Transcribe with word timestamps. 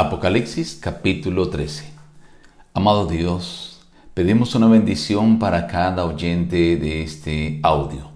Apocalipsis 0.00 0.78
capítulo 0.80 1.48
13 1.48 1.90
Amado 2.72 3.06
Dios, 3.06 3.80
pedimos 4.14 4.54
una 4.54 4.68
bendición 4.68 5.40
para 5.40 5.66
cada 5.66 6.04
oyente 6.04 6.76
de 6.76 7.02
este 7.02 7.58
audio 7.64 8.08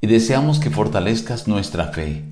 y 0.00 0.08
deseamos 0.08 0.58
que 0.58 0.68
fortalezcas 0.68 1.46
nuestra 1.46 1.92
fe, 1.92 2.24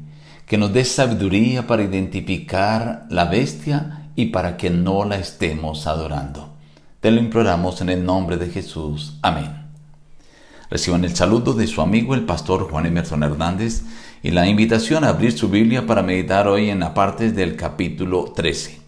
que 0.45 0.59
nos 0.59 0.73
des 0.73 0.91
sabiduría 0.91 1.69
para 1.69 1.85
identificar 1.85 3.07
la 3.11 3.27
bestia 3.27 4.09
y 4.17 4.27
para 4.27 4.57
que 4.57 4.71
no 4.71 5.05
la 5.05 5.19
estemos 5.19 5.87
adorando. 5.87 6.49
Te 6.99 7.13
lo 7.13 7.21
imploramos 7.21 7.81
en 7.81 7.91
el 7.91 8.05
nombre 8.05 8.39
de 8.39 8.51
Jesús. 8.51 9.21
Amén. 9.23 9.69
Reciban 10.69 11.05
el 11.05 11.15
saludo 11.15 11.53
de 11.53 11.69
su 11.69 11.81
amigo 11.81 12.13
el 12.17 12.25
pastor 12.25 12.69
Juan 12.69 12.87
Emerson 12.87 13.23
Hernández 13.23 13.85
y 14.25 14.31
la 14.31 14.49
invitación 14.49 15.05
a 15.05 15.11
abrir 15.11 15.33
su 15.33 15.51
Biblia 15.51 15.87
para 15.87 16.03
meditar 16.03 16.49
hoy 16.49 16.71
en 16.71 16.81
la 16.81 16.95
parte 16.95 17.31
del 17.31 17.57
capítulo 17.57 18.33
13. 18.35 18.81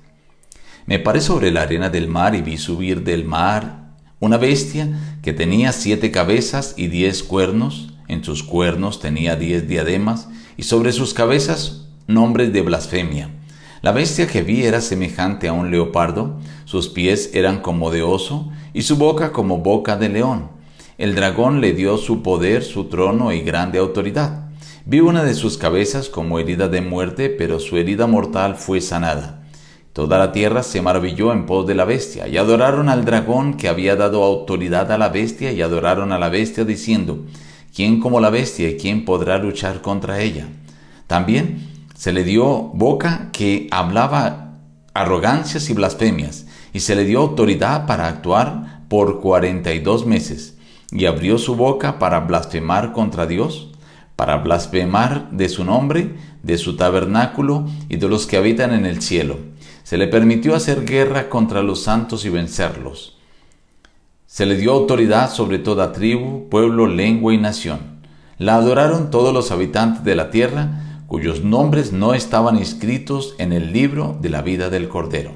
Me 0.87 0.99
paré 0.99 1.21
sobre 1.21 1.51
la 1.51 1.61
arena 1.61 1.91
del 1.91 2.09
mar 2.09 2.35
y 2.35 2.41
vi 2.41 2.57
subir 2.57 3.05
del 3.05 3.27
mar 3.27 3.93
una 4.19 4.39
bestia 4.39 4.89
que 5.23 5.35
tenía 5.35 5.73
siete 5.73 6.11
cabezas 6.11 6.73
y 6.79 6.87
diez 6.87 7.23
cuernos, 7.23 7.93
en 8.09 8.25
sus 8.25 8.43
cuernos 8.43 8.99
tenía 8.99 9.37
diez 9.37 9.69
diademas 9.69 10.31
y 10.57 10.63
sobre 10.63 10.91
sus 10.93 11.13
cabezas 11.13 11.87
nombres 12.07 12.55
de 12.55 12.63
blasfemia. 12.63 13.29
La 13.83 13.93
bestia 13.93 14.27
que 14.27 14.41
vi 14.41 14.63
era 14.63 14.81
semejante 14.81 15.49
a 15.49 15.53
un 15.53 15.71
leopardo, 15.71 16.41
sus 16.65 16.89
pies 16.89 17.33
eran 17.35 17.61
como 17.61 17.91
de 17.91 18.03
oso 18.03 18.51
y 18.73 18.83
su 18.83 18.97
boca 18.97 19.33
como 19.33 19.59
boca 19.59 19.99
de 19.99 20.09
león. 20.09 20.49
El 20.97 21.15
dragón 21.15 21.61
le 21.61 21.75
dio 21.75 21.99
su 21.99 22.23
poder, 22.23 22.65
su 22.65 22.85
trono 22.85 23.33
y 23.33 23.43
grande 23.43 23.79
autoridad. 23.79 24.46
Vi 24.89 25.01
una 25.01 25.25
de 25.25 25.35
sus 25.35 25.59
cabezas 25.59 26.09
como 26.09 26.39
herida 26.39 26.69
de 26.69 26.81
muerte, 26.81 27.29
pero 27.29 27.59
su 27.59 27.77
herida 27.77 28.07
mortal 28.07 28.55
fue 28.55 28.81
sanada. 28.81 29.43
Toda 29.93 30.17
la 30.17 30.31
tierra 30.31 30.63
se 30.63 30.81
maravilló 30.81 31.33
en 31.33 31.45
pos 31.45 31.67
de 31.67 31.75
la 31.75 31.85
bestia, 31.85 32.29
y 32.29 32.37
adoraron 32.37 32.89
al 32.89 33.05
dragón 33.05 33.55
que 33.55 33.67
había 33.67 33.97
dado 33.97 34.23
autoridad 34.23 34.93
a 34.93 34.97
la 34.97 35.09
bestia, 35.09 35.51
y 35.51 35.61
adoraron 35.61 36.13
a 36.13 36.21
la 36.21 36.29
bestia 36.29 36.65
diciendo, 36.65 37.25
¿quién 37.75 37.99
como 37.99 38.21
la 38.21 38.31
bestia 38.31 38.71
y 38.71 38.77
quién 38.77 39.05
podrá 39.05 39.39
luchar 39.39 39.83
contra 39.83 40.21
ella? 40.21 40.47
También 41.09 41.69
se 41.97 42.13
le 42.13 42.23
dio 42.23 42.47
boca 42.47 43.31
que 43.33 43.67
hablaba 43.73 44.53
arrogancias 44.95 45.69
y 45.69 45.75
blasfemias, 45.75 46.47
y 46.73 46.79
se 46.79 46.95
le 46.95 47.03
dio 47.03 47.19
autoridad 47.19 47.89
para 47.89 48.07
actuar 48.07 48.83
por 48.87 49.21
cuarenta 49.21 49.75
y 49.75 49.81
dos 49.81 50.07
meses, 50.07 50.57
y 50.93 51.07
abrió 51.07 51.39
su 51.39 51.57
boca 51.57 51.99
para 51.99 52.21
blasfemar 52.21 52.93
contra 52.93 53.27
Dios 53.27 53.73
para 54.17 54.39
blasfemar 54.39 55.31
de 55.31 55.49
su 55.51 55.65
nombre, 55.65 56.15
de 56.43 56.57
su 56.57 56.77
tabernáculo 56.77 57.67
y 57.89 57.97
de 57.97 58.09
los 58.09 58.27
que 58.27 58.39
habitan 58.39 58.73
en 58.73 58.87
el 58.87 59.03
cielo. 59.03 59.37
Se 59.85 59.99
le 59.99 60.09
permitió 60.09 60.57
hacer 60.57 60.85
guerra 60.87 61.29
contra 61.29 61.63
los 61.63 61.83
santos 61.83 62.25
y 62.25 62.31
vencerlos. 62.31 63.19
Se 64.27 64.47
le 64.47 64.57
dio 64.57 64.73
autoridad 64.73 65.31
sobre 65.31 65.59
toda 65.59 65.93
tribu, 65.93 66.49
pueblo, 66.49 66.87
lengua 66.87 67.35
y 67.35 67.39
nación. 67.39 68.01
La 68.39 68.57
adoraron 68.57 69.11
todos 69.11 69.33
los 69.33 69.51
habitantes 69.51 70.03
de 70.03 70.17
la 70.17 70.31
tierra, 70.31 71.03
cuyos 71.07 71.45
nombres 71.45 71.93
no 71.93 72.15
estaban 72.15 72.57
inscritos 72.57 73.35
en 73.39 73.53
el 73.53 73.73
libro 73.73 74.19
de 74.21 74.31
la 74.31 74.43
vida 74.43 74.71
del 74.71 74.89
Cordero. 74.89 75.33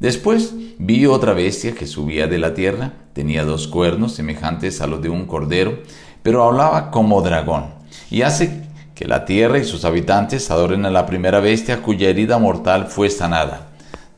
Después 0.00 0.54
vi 0.78 1.06
otra 1.06 1.32
bestia 1.32 1.74
que 1.74 1.86
subía 1.86 2.26
de 2.26 2.38
la 2.38 2.54
tierra, 2.54 2.92
tenía 3.12 3.44
dos 3.44 3.68
cuernos 3.68 4.12
semejantes 4.12 4.80
a 4.80 4.86
los 4.86 5.00
de 5.00 5.08
un 5.08 5.26
cordero, 5.26 5.78
pero 6.22 6.44
hablaba 6.44 6.90
como 6.90 7.22
dragón 7.22 7.75
y 8.10 8.22
hace 8.22 8.66
que 8.94 9.04
la 9.04 9.24
tierra 9.26 9.58
y 9.58 9.64
sus 9.64 9.84
habitantes 9.84 10.50
adoren 10.50 10.86
a 10.86 10.90
la 10.90 11.06
primera 11.06 11.40
bestia 11.40 11.82
cuya 11.82 12.08
herida 12.08 12.38
mortal 12.38 12.86
fue 12.86 13.10
sanada. 13.10 13.68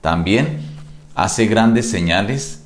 También 0.00 0.60
hace 1.16 1.46
grandes 1.46 1.90
señales, 1.90 2.62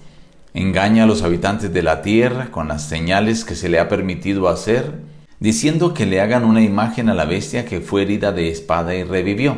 engaña 0.52 1.04
a 1.04 1.06
los 1.06 1.22
habitantes 1.22 1.72
de 1.72 1.82
la 1.82 2.02
tierra 2.02 2.50
con 2.50 2.68
las 2.68 2.82
señales 2.82 3.46
que 3.46 3.54
se 3.54 3.70
le 3.70 3.78
ha 3.78 3.88
permitido 3.88 4.48
hacer, 4.48 4.92
diciendo 5.40 5.94
que 5.94 6.04
le 6.04 6.20
hagan 6.20 6.44
una 6.44 6.60
imagen 6.60 7.08
a 7.08 7.14
la 7.14 7.24
bestia 7.24 7.64
que 7.64 7.80
fue 7.80 8.02
herida 8.02 8.30
de 8.30 8.50
espada 8.50 8.94
y 8.94 9.04
revivió, 9.04 9.56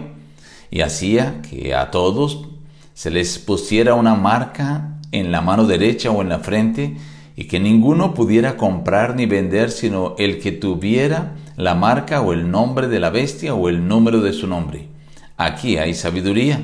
y 0.71 0.83
hacía 0.83 1.43
que 1.43 1.75
a 1.75 1.91
todos 1.91 2.49
se 2.95 3.11
les 3.11 3.39
pusiera 3.39 3.95
una 3.95 4.15
marca 4.15 5.00
en 5.11 5.33
la 5.33 5.41
mano 5.41 5.67
derecha 5.67 6.12
o 6.12 6.23
en 6.23 6.29
la 6.29 6.39
frente, 6.39 6.97
y 7.34 7.45
que 7.47 7.59
ninguno 7.59 8.15
pudiera 8.15 8.56
comprar 8.56 9.17
ni 9.17 9.27
vender 9.27 9.73
sino 9.73 10.15
el 10.19 10.39
que 10.39 10.53
tuviera 10.53 11.34
la 11.57 11.75
marca 11.75 12.21
o 12.21 12.33
el 12.33 12.51
nombre 12.51 12.89
de 12.89 13.01
la 13.01 13.11
bestia 13.11 13.55
o 13.55 13.69
el 13.69 13.87
número 13.87 14.21
de 14.21 14.33
su 14.33 14.47
nombre. 14.47 14.89
Aquí 15.37 15.77
hay 15.77 15.95
sabiduría, 15.95 16.61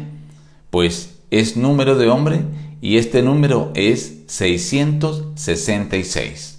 pues 0.70 1.18
es 1.30 1.56
número 1.56 1.96
de 1.96 2.08
hombre 2.08 2.42
y 2.80 2.96
este 2.96 3.22
número 3.22 3.72
es 3.74 4.22
666. 4.26 6.58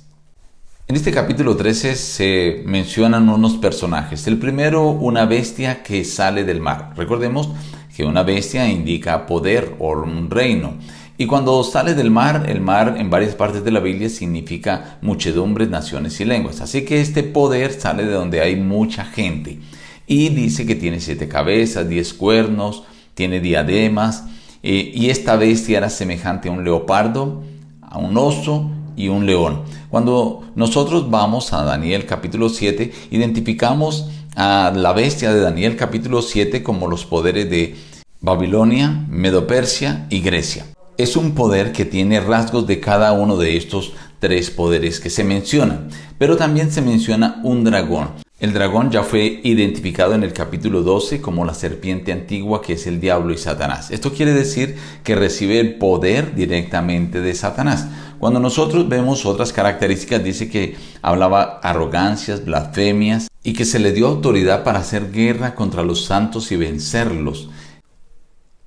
En 0.88 0.96
este 0.98 1.12
capítulo 1.12 1.56
13 1.56 1.96
se 1.96 2.64
mencionan 2.66 3.30
unos 3.30 3.54
personajes. 3.54 4.28
El 4.28 4.38
primero, 4.38 4.90
una 4.90 5.26
bestia 5.26 5.84
que 5.84 6.04
sale 6.04 6.44
del 6.44 6.60
mar. 6.60 6.92
Recordemos 6.98 7.50
que 7.96 8.04
una 8.04 8.24
bestia 8.24 8.70
indica 8.70 9.26
poder 9.26 9.76
o 9.80 9.92
un 9.92 10.30
reino. 10.30 10.74
Y 11.22 11.28
cuando 11.28 11.64
sale 11.64 11.94
del 11.94 12.10
mar, 12.10 12.46
el 12.50 12.62
mar 12.62 12.96
en 12.98 13.12
varias 13.12 13.36
partes 13.36 13.64
de 13.64 13.70
la 13.70 13.80
Biblia 13.80 14.10
significa 14.10 14.98
muchedumbres, 15.04 15.70
naciones 15.70 16.20
y 16.20 16.26
lenguas. 16.26 16.62
Así 16.62 16.84
que 16.84 17.00
este 17.00 17.22
poder 17.22 17.80
sale 17.80 18.06
de 18.06 18.14
donde 18.14 18.42
hay 18.42 18.56
mucha 18.56 19.06
gente. 19.06 19.60
Y 20.08 20.30
dice 20.30 20.66
que 20.66 20.74
tiene 20.74 21.00
siete 21.00 21.28
cabezas, 21.28 21.88
diez 21.88 22.16
cuernos, 22.16 22.86
tiene 23.14 23.40
diademas. 23.40 24.24
Eh, 24.64 24.94
y 24.96 25.12
esta 25.12 25.36
bestia 25.36 25.78
era 25.78 25.92
semejante 25.92 26.50
a 26.50 26.54
un 26.54 26.64
leopardo, 26.64 27.44
a 27.84 28.00
un 28.00 28.18
oso 28.18 28.72
y 28.96 29.10
un 29.10 29.28
león. 29.28 29.62
Cuando 29.92 30.42
nosotros 30.56 31.12
vamos 31.12 31.54
a 31.54 31.64
Daniel 31.64 32.08
capítulo 32.08 32.50
7, 32.50 32.92
identificamos 33.12 34.10
a 34.36 34.74
la 34.76 34.92
bestia 34.94 35.32
de 35.32 35.42
Daniel 35.42 35.76
capítulo 35.76 36.24
7 36.24 36.64
como 36.64 36.88
los 36.88 37.06
poderes 37.06 37.48
de 37.48 37.76
Babilonia, 38.22 39.06
Medopersia 39.08 40.08
y 40.10 40.22
Grecia 40.22 40.66
es 41.02 41.16
un 41.18 41.34
poder 41.34 41.72
que 41.72 41.84
tiene 41.84 42.20
rasgos 42.20 42.68
de 42.68 42.80
cada 42.80 43.12
uno 43.12 43.36
de 43.36 43.58
estos 43.58 43.94
tres 44.20 44.52
poderes 44.52 45.00
que 45.00 45.10
se 45.10 45.24
mencionan. 45.24 45.90
Pero 46.20 46.38
también 46.38 46.72
se 46.72 46.84
menciona 46.84 47.42
un 47.44 47.64
dragón. 47.64 48.10
El 48.40 48.54
dragón 48.54 48.92
ya 48.92 49.02
fue 49.02 49.40
identificado 49.44 50.14
en 50.14 50.24
el 50.24 50.32
capítulo 50.32 50.84
12 50.84 51.20
como 51.20 51.44
la 51.44 51.56
serpiente 51.56 52.12
antigua 52.12 52.62
que 52.62 52.74
es 52.74 52.86
el 52.86 53.00
diablo 53.00 53.34
y 53.34 53.38
Satanás. 53.38 53.90
Esto 53.90 54.14
quiere 54.14 54.34
decir 54.34 54.76
que 55.04 55.16
recibe 55.16 55.60
el 55.60 55.76
poder 55.76 56.36
directamente 56.36 57.20
de 57.20 57.34
Satanás. 57.34 57.88
Cuando 58.20 58.40
nosotros 58.40 58.88
vemos 58.88 59.26
otras 59.26 59.54
características, 59.54 60.24
dice 60.24 60.50
que 60.50 60.76
hablaba 61.02 61.60
arrogancias, 61.64 62.46
blasfemias 62.46 63.28
y 63.44 63.54
que 63.54 63.66
se 63.66 63.80
le 63.80 63.92
dio 63.92 64.08
autoridad 64.08 64.64
para 64.64 64.80
hacer 64.80 65.12
guerra 65.12 65.56
contra 65.56 65.84
los 65.84 66.06
santos 66.06 66.52
y 66.52 66.58
vencerlos 66.58 67.50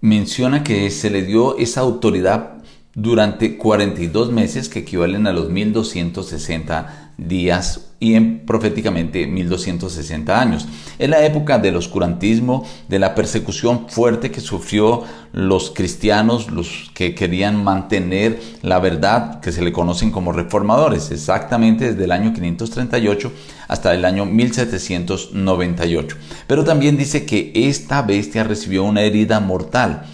menciona 0.05 0.63
que 0.63 0.91
se 0.91 1.09
le 1.09 1.23
dio 1.23 1.57
esa 1.57 1.81
autoridad 1.81 2.54
durante 2.95 3.57
42 3.57 4.31
meses 4.31 4.69
que 4.69 4.81
equivalen 4.81 5.27
a 5.27 5.33
los 5.33 5.51
1260 5.51 7.13
días 7.17 7.93
y 8.01 8.15
en 8.15 8.41
proféticamente 8.41 9.27
1260 9.27 10.39
años. 10.41 10.67
En 10.99 11.11
la 11.11 11.25
época 11.25 11.59
del 11.59 11.77
oscurantismo, 11.77 12.67
de 12.89 12.99
la 12.99 13.15
persecución 13.15 13.89
fuerte 13.89 14.31
que 14.31 14.41
sufrió 14.41 15.05
los 15.33 15.71
cristianos, 15.71 16.51
los 16.51 16.91
que 16.93 17.15
querían 17.15 17.63
mantener 17.65 18.41
la 18.63 18.79
verdad, 18.79 19.41
que 19.41 19.53
se 19.53 19.63
le 19.63 19.73
conocen 19.73 20.11
como 20.11 20.33
reformadores, 20.33 21.11
exactamente 21.13 21.93
desde 21.93 22.05
el 22.05 22.13
año 22.13 22.33
538 22.35 23.33
hasta 23.69 23.95
el 23.95 24.05
año 24.05 24.27
1798. 24.27 26.17
Pero 26.47 26.65
también 26.65 26.97
dice 26.97 27.25
que 27.25 27.53
esta 27.55 28.03
bestia 28.03 28.45
recibió 28.45 28.85
una 28.85 29.03
herida 29.03 29.41
mortal. 29.41 30.05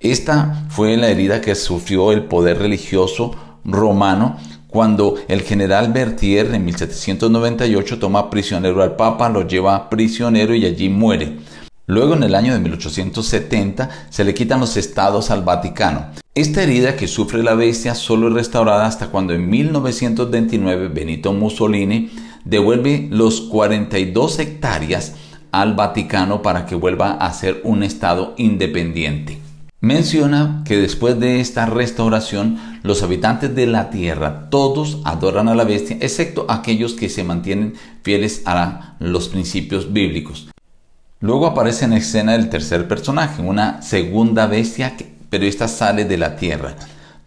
Esta 0.00 0.66
fue 0.68 0.96
la 0.96 1.08
herida 1.08 1.40
que 1.40 1.56
sufrió 1.56 2.12
el 2.12 2.24
poder 2.24 2.58
religioso 2.58 3.34
romano 3.64 4.36
cuando 4.68 5.16
el 5.26 5.42
general 5.42 5.92
Berthier 5.92 6.54
en 6.54 6.64
1798 6.66 7.98
toma 7.98 8.30
prisionero 8.30 8.82
al 8.82 8.94
Papa, 8.94 9.28
lo 9.28 9.48
lleva 9.48 9.90
prisionero 9.90 10.54
y 10.54 10.66
allí 10.66 10.88
muere. 10.88 11.38
Luego 11.86 12.14
en 12.14 12.22
el 12.22 12.36
año 12.36 12.52
de 12.52 12.60
1870 12.60 13.88
se 14.08 14.24
le 14.24 14.34
quitan 14.34 14.60
los 14.60 14.76
estados 14.76 15.30
al 15.30 15.42
Vaticano. 15.42 16.06
Esta 16.34 16.62
herida 16.62 16.94
que 16.94 17.08
sufre 17.08 17.42
la 17.42 17.54
bestia 17.54 17.96
solo 17.96 18.28
es 18.28 18.34
restaurada 18.34 18.86
hasta 18.86 19.08
cuando 19.08 19.32
en 19.32 19.50
1929 19.50 20.88
Benito 20.88 21.32
Mussolini 21.32 22.10
devuelve 22.44 23.08
los 23.10 23.40
42 23.40 24.38
hectáreas 24.38 25.14
al 25.50 25.74
Vaticano 25.74 26.40
para 26.40 26.66
que 26.66 26.76
vuelva 26.76 27.12
a 27.14 27.32
ser 27.32 27.62
un 27.64 27.82
estado 27.82 28.34
independiente. 28.36 29.47
Menciona 29.80 30.64
que 30.64 30.76
después 30.76 31.20
de 31.20 31.38
esta 31.38 31.64
restauración, 31.66 32.58
los 32.82 33.04
habitantes 33.04 33.54
de 33.54 33.68
la 33.68 33.90
tierra, 33.90 34.50
todos 34.50 34.98
adoran 35.04 35.46
a 35.46 35.54
la 35.54 35.62
bestia, 35.62 35.96
excepto 36.00 36.46
aquellos 36.48 36.94
que 36.94 37.08
se 37.08 37.22
mantienen 37.22 37.74
fieles 38.02 38.42
a 38.44 38.96
los 38.98 39.28
principios 39.28 39.92
bíblicos. 39.92 40.48
Luego 41.20 41.46
aparece 41.46 41.84
en 41.84 41.92
escena 41.92 42.34
el 42.34 42.50
tercer 42.50 42.88
personaje, 42.88 43.40
una 43.40 43.80
segunda 43.80 44.48
bestia, 44.48 44.96
pero 45.30 45.44
esta 45.44 45.68
sale 45.68 46.04
de 46.04 46.18
la 46.18 46.34
tierra. 46.34 46.74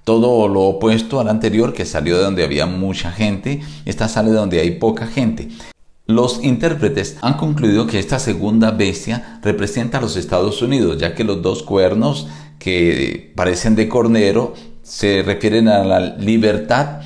Todo 0.03 0.49
lo 0.49 0.63
opuesto 0.63 1.21
al 1.21 1.29
anterior 1.29 1.73
que 1.73 1.85
salió 1.85 2.17
de 2.17 2.23
donde 2.23 2.43
había 2.43 2.65
mucha 2.65 3.13
gente, 3.13 3.61
esta 3.85 4.09
sale 4.09 4.29
de 4.29 4.35
donde 4.35 4.59
hay 4.59 4.71
poca 4.71 5.07
gente. 5.07 5.47
Los 6.07 6.43
intérpretes 6.43 7.17
han 7.21 7.35
concluido 7.35 7.87
que 7.87 7.99
esta 7.99 8.19
segunda 8.19 8.71
bestia 8.71 9.39
representa 9.41 9.99
a 9.99 10.01
los 10.01 10.17
Estados 10.17 10.61
Unidos, 10.61 10.97
ya 10.97 11.15
que 11.15 11.23
los 11.23 11.41
dos 11.41 11.63
cuernos 11.63 12.27
que 12.59 13.31
parecen 13.35 13.75
de 13.75 13.87
cornero 13.87 14.53
se 14.83 15.23
refieren 15.23 15.67
a 15.67 15.83
la 15.83 15.99
libertad 16.17 17.01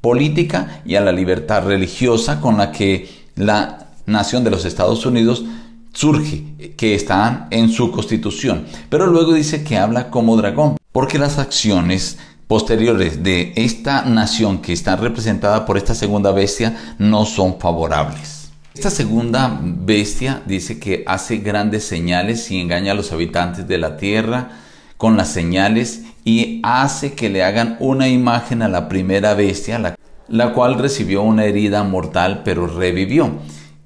política 0.00 0.82
y 0.84 0.94
a 0.94 1.00
la 1.00 1.12
libertad 1.12 1.66
religiosa 1.66 2.40
con 2.40 2.58
la 2.58 2.70
que 2.70 3.08
la 3.34 3.88
nación 4.06 4.44
de 4.44 4.50
los 4.50 4.64
Estados 4.64 5.04
Unidos 5.04 5.44
surge, 5.92 6.44
que 6.76 6.94
están 6.94 7.48
en 7.50 7.70
su 7.70 7.90
constitución. 7.90 8.66
Pero 8.90 9.06
luego 9.06 9.32
dice 9.32 9.64
que 9.64 9.78
habla 9.78 10.10
como 10.10 10.36
dragón, 10.36 10.76
porque 10.92 11.18
las 11.18 11.38
acciones 11.38 12.18
posteriores 12.46 13.22
de 13.22 13.52
esta 13.56 14.04
nación 14.04 14.62
que 14.62 14.72
está 14.72 14.96
representada 14.96 15.66
por 15.66 15.76
esta 15.76 15.94
segunda 15.94 16.30
bestia 16.32 16.76
no 16.98 17.24
son 17.24 17.58
favorables. 17.58 18.50
Esta 18.74 18.90
segunda 18.90 19.58
bestia 19.62 20.42
dice 20.46 20.78
que 20.78 21.02
hace 21.06 21.38
grandes 21.38 21.84
señales 21.84 22.50
y 22.50 22.60
engaña 22.60 22.92
a 22.92 22.94
los 22.94 23.10
habitantes 23.10 23.66
de 23.66 23.78
la 23.78 23.96
tierra 23.96 24.50
con 24.96 25.16
las 25.16 25.28
señales 25.28 26.02
y 26.24 26.60
hace 26.62 27.14
que 27.14 27.30
le 27.30 27.42
hagan 27.42 27.76
una 27.80 28.08
imagen 28.08 28.62
a 28.62 28.68
la 28.68 28.88
primera 28.88 29.34
bestia, 29.34 29.78
la, 29.78 29.96
la 30.28 30.52
cual 30.52 30.78
recibió 30.78 31.22
una 31.22 31.44
herida 31.44 31.84
mortal 31.84 32.42
pero 32.44 32.66
revivió 32.66 33.38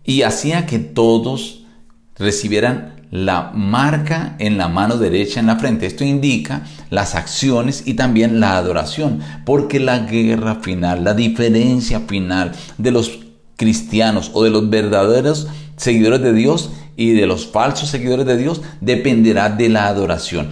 y 0.04 0.22
hacía 0.22 0.66
que 0.66 0.78
todos 0.78 1.64
recibieran 2.18 2.99
la 3.10 3.50
marca 3.54 4.36
en 4.38 4.56
la 4.56 4.68
mano 4.68 4.96
derecha 4.96 5.40
en 5.40 5.46
la 5.46 5.56
frente. 5.56 5.86
Esto 5.86 6.04
indica 6.04 6.64
las 6.90 7.14
acciones 7.14 7.82
y 7.86 7.94
también 7.94 8.40
la 8.40 8.56
adoración, 8.56 9.20
porque 9.44 9.80
la 9.80 10.00
guerra 10.00 10.56
final, 10.56 11.04
la 11.04 11.14
diferencia 11.14 12.00
final 12.00 12.52
de 12.78 12.90
los 12.90 13.20
cristianos 13.56 14.30
o 14.34 14.44
de 14.44 14.50
los 14.50 14.70
verdaderos 14.70 15.48
seguidores 15.76 16.22
de 16.22 16.32
Dios 16.32 16.70
y 16.96 17.12
de 17.12 17.26
los 17.26 17.46
falsos 17.46 17.88
seguidores 17.88 18.26
de 18.26 18.36
Dios 18.36 18.62
dependerá 18.80 19.50
de 19.50 19.68
la 19.68 19.88
adoración. 19.88 20.50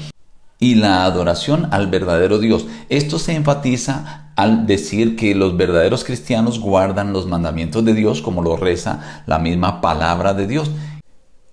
Y 0.61 0.75
la 0.75 1.05
adoración 1.05 1.69
al 1.71 1.87
verdadero 1.87 2.41
Dios. 2.41 2.67
Esto 2.89 3.21
se 3.21 3.35
enfatiza 3.35 4.33
al 4.35 4.67
decir 4.67 5.15
que 5.15 5.37
los 5.37 5.57
verdaderos 5.57 6.03
cristianos 6.03 6.59
guardan 6.59 7.13
los 7.13 7.27
mandamientos 7.27 7.85
de 7.85 7.95
Dios 7.95 8.23
como 8.23 8.43
lo 8.43 8.57
reza 8.57 9.23
la 9.27 9.39
misma 9.39 9.81
palabra 9.81 10.35
de 10.35 10.49
Dios 10.49 10.71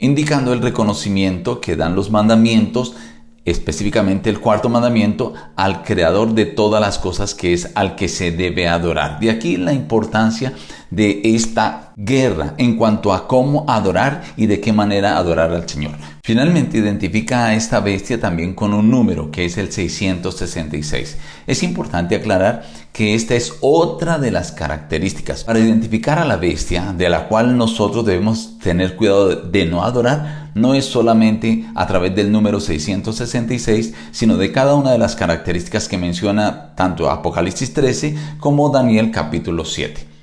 indicando 0.06 0.54
el 0.54 0.62
reconocimiento 0.62 1.60
que 1.60 1.76
dan 1.76 1.96
los 1.96 2.12
mandamientos, 2.12 2.96
específicamente 3.44 4.30
el 4.30 4.40
cuarto 4.40 4.70
mandamiento, 4.70 5.34
al 5.56 5.84
creador 5.84 6.34
de 6.34 6.46
todas 6.46 6.82
las 6.82 6.98
cosas 6.98 7.34
que 7.34 7.54
es 7.54 7.72
al 7.76 7.96
que 7.96 8.08
se 8.08 8.32
debe 8.32 8.68
adorar. 8.68 9.20
De 9.20 9.30
aquí 9.30 9.58
la 9.58 9.74
importancia 9.74 10.54
de 10.90 11.22
esta 11.24 11.94
guerra 11.96 12.54
en 12.58 12.78
cuanto 12.78 13.14
a 13.14 13.28
cómo 13.28 13.66
adorar 13.68 14.24
y 14.38 14.46
de 14.46 14.62
qué 14.62 14.74
manera 14.74 15.18
adorar 15.18 15.52
al 15.52 15.68
Señor. 15.68 15.94
Finalmente 16.26 16.80
identifica 16.80 17.46
a 17.46 17.54
esta 17.54 17.80
bestia 17.82 18.20
también 18.20 18.56
con 18.56 18.74
un 18.74 18.90
número 18.90 19.30
que 19.30 19.46
es 19.46 19.60
el 19.60 19.72
666. 19.72 21.18
Es 21.46 21.62
importante 21.62 22.16
aclarar 22.16 22.66
que 22.92 23.14
esta 23.14 23.36
es 23.36 23.54
otra 23.62 24.18
de 24.18 24.32
las 24.32 24.52
características 24.52 25.44
para 25.44 25.60
identificar 25.60 26.18
a 26.18 26.26
la 26.26 26.38
bestia 26.38 26.96
de 26.98 27.10
la 27.10 27.28
cual 27.28 27.56
nosotros 27.60 28.08
debemos 28.08 28.58
tener 28.58 28.96
cuidado 28.96 29.36
de 29.36 29.68
no 29.68 29.84
adorar. 29.84 30.50
No 30.56 30.74
es 30.74 30.86
solamente 30.86 31.68
a 31.76 31.86
través 31.86 32.16
del 32.16 32.32
número 32.32 32.60
666, 32.60 33.94
sino 34.10 34.36
de 34.38 34.52
cada 34.52 34.74
una 34.74 34.94
de 34.94 34.98
las 34.98 35.16
características 35.16 35.88
que 35.88 36.00
menciona 36.00 36.74
tanto 36.74 37.12
Apocalipsis 37.12 37.72
13 37.72 38.18
como 38.40 38.72
Daniel 38.72 39.12
capítulo 39.12 39.64
7. 39.64 40.15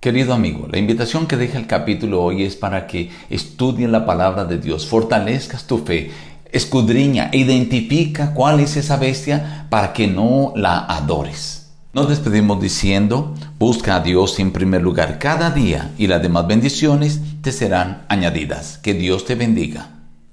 Querido 0.00 0.32
amigo, 0.32 0.68
la 0.70 0.78
invitación 0.78 1.26
que 1.26 1.36
deja 1.36 1.58
el 1.58 1.66
capítulo 1.66 2.22
hoy 2.22 2.44
es 2.44 2.54
para 2.54 2.86
que 2.86 3.10
estudien 3.30 3.90
la 3.90 4.06
palabra 4.06 4.44
de 4.44 4.58
Dios, 4.58 4.86
fortalezcas 4.86 5.66
tu 5.66 5.78
fe, 5.78 6.12
escudriña 6.52 7.30
e 7.32 7.38
identifica 7.38 8.32
cuál 8.32 8.60
es 8.60 8.76
esa 8.76 8.96
bestia 8.96 9.66
para 9.70 9.92
que 9.92 10.06
no 10.06 10.52
la 10.54 10.78
adores. 10.78 11.72
Nos 11.92 12.08
despedimos 12.08 12.60
diciendo, 12.60 13.34
busca 13.58 13.96
a 13.96 14.00
Dios 14.00 14.38
en 14.38 14.52
primer 14.52 14.82
lugar 14.82 15.18
cada 15.18 15.50
día 15.50 15.90
y 15.98 16.06
las 16.06 16.22
demás 16.22 16.46
bendiciones 16.46 17.20
te 17.42 17.50
serán 17.50 18.04
añadidas. 18.08 18.78
Que 18.78 18.94
Dios 18.94 19.24
te 19.24 19.34
bendiga. 19.34 19.97